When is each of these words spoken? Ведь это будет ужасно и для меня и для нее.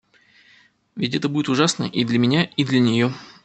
Ведь 0.95 1.13
это 1.13 1.29
будет 1.29 1.47
ужасно 1.47 1.83
и 1.83 2.03
для 2.05 2.17
меня 2.17 2.45
и 2.45 2.65
для 2.65 2.79
нее. 2.79 3.13